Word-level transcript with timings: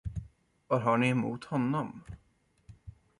Vad 0.67 0.81
har 0.81 0.97
ni 0.97 1.07
emot 1.09 1.45
honom? 1.45 2.03